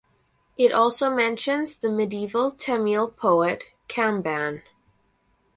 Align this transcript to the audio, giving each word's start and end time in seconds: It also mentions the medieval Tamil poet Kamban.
It 0.57 0.71
also 0.71 1.11
mentions 1.11 1.75
the 1.75 1.87
medieval 1.91 2.49
Tamil 2.49 3.11
poet 3.11 3.65
Kamban. 3.87 4.63